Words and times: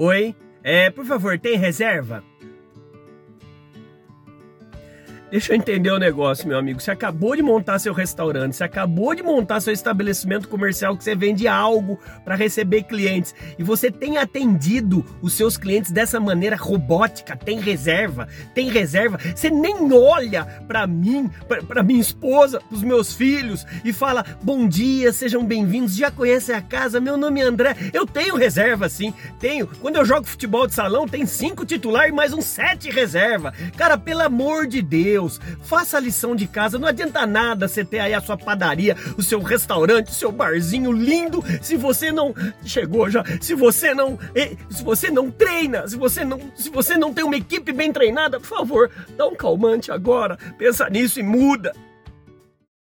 Oi? 0.00 0.32
É, 0.62 0.90
por 0.90 1.04
favor, 1.04 1.36
tem 1.40 1.56
reserva? 1.56 2.22
Deixa 5.30 5.52
eu 5.52 5.56
entender 5.56 5.90
o 5.90 5.98
negócio, 5.98 6.48
meu 6.48 6.58
amigo. 6.58 6.80
Você 6.80 6.90
acabou 6.90 7.36
de 7.36 7.42
montar 7.42 7.78
seu 7.78 7.92
restaurante, 7.92 8.56
você 8.56 8.64
acabou 8.64 9.14
de 9.14 9.22
montar 9.22 9.60
seu 9.60 9.74
estabelecimento 9.74 10.48
comercial 10.48 10.96
que 10.96 11.04
você 11.04 11.14
vende 11.14 11.46
algo 11.46 11.98
para 12.24 12.34
receber 12.34 12.84
clientes 12.84 13.34
e 13.58 13.62
você 13.62 13.90
tem 13.90 14.16
atendido 14.16 15.04
os 15.20 15.34
seus 15.34 15.58
clientes 15.58 15.90
dessa 15.90 16.18
maneira 16.18 16.56
robótica, 16.56 17.36
tem 17.36 17.60
reserva, 17.60 18.26
tem 18.54 18.70
reserva. 18.70 19.18
Você 19.34 19.50
nem 19.50 19.92
olha 19.92 20.46
para 20.66 20.86
mim, 20.86 21.28
para 21.66 21.82
minha 21.82 22.00
esposa, 22.00 22.62
os 22.70 22.82
meus 22.82 23.12
filhos 23.12 23.66
e 23.84 23.92
fala: 23.92 24.24
"Bom 24.42 24.66
dia, 24.66 25.12
sejam 25.12 25.44
bem-vindos. 25.44 25.94
Já 25.94 26.10
conhecem 26.10 26.54
a 26.54 26.62
casa? 26.62 27.02
Meu 27.02 27.18
nome 27.18 27.40
é 27.40 27.44
André. 27.44 27.76
Eu 27.92 28.06
tenho 28.06 28.34
reserva 28.34 28.88
sim, 28.88 29.12
tenho. 29.38 29.66
Quando 29.66 29.96
eu 29.96 30.06
jogo 30.06 30.26
futebol 30.26 30.66
de 30.66 30.72
salão, 30.72 31.06
tem 31.06 31.26
cinco 31.26 31.66
titular 31.66 32.08
e 32.08 32.12
mais 32.12 32.32
uns 32.32 32.46
sete 32.46 32.88
reserva. 32.90 33.52
Cara, 33.76 33.98
pelo 33.98 34.22
amor 34.22 34.66
de 34.66 34.80
Deus, 34.80 35.17
Deus, 35.18 35.40
faça 35.62 35.96
a 35.96 36.00
lição 36.00 36.36
de 36.36 36.46
casa. 36.46 36.78
Não 36.78 36.86
adianta 36.86 37.26
nada 37.26 37.66
você 37.66 37.84
ter 37.84 37.98
aí 37.98 38.14
a 38.14 38.20
sua 38.20 38.36
padaria, 38.36 38.96
o 39.16 39.22
seu 39.22 39.42
restaurante, 39.42 40.12
o 40.12 40.14
seu 40.14 40.30
barzinho 40.30 40.92
lindo, 40.92 41.42
se 41.60 41.76
você 41.76 42.12
não 42.12 42.32
chegou 42.64 43.10
já, 43.10 43.24
se 43.40 43.52
você 43.54 43.92
não, 43.92 44.16
se 44.70 44.84
você 44.84 45.10
não 45.10 45.28
treina, 45.28 45.88
se 45.88 45.96
você 45.96 46.24
não, 46.24 46.40
se 46.54 46.70
você 46.70 46.96
não 46.96 47.12
tem 47.12 47.24
uma 47.24 47.36
equipe 47.36 47.72
bem 47.72 47.92
treinada, 47.92 48.38
por 48.38 48.46
favor, 48.46 48.90
dá 49.16 49.26
um 49.26 49.34
calmante 49.34 49.90
agora. 49.90 50.38
Pensa 50.56 50.88
nisso 50.88 51.18
e 51.18 51.22
muda. 51.24 51.74